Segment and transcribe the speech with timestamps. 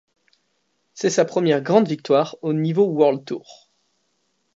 [0.95, 3.69] C'est sa première grande victoire au niveau World Tour.